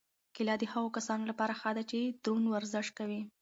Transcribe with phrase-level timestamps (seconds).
[0.35, 3.21] کیله د هغو کسانو لپاره ښه ده چې دروند ورزش کوي.